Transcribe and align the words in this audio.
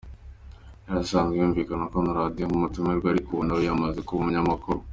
Yari 0.85 0.99
asanzwe 1.03 1.35
yumvikana 1.37 1.83
kuri 1.91 2.09
radio 2.19 2.43
nk'umutumirwa, 2.49 3.07
ariko 3.09 3.29
ubu 3.31 3.43
nawe 3.45 3.61
yamaze 3.67 3.99
kuba 4.05 4.19
umunyamakuru. 4.21 4.79